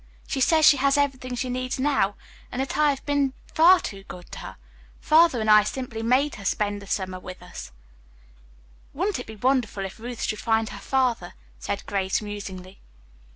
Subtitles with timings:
[0.25, 2.15] She says she has everything she needs now,
[2.51, 4.55] and that I have been far too good to her.
[4.99, 7.71] Father and I simply made her spend the summer with us."
[8.95, 12.81] "Wouldn't it be wonderful if Ruth should find her father?" said Grace musingly.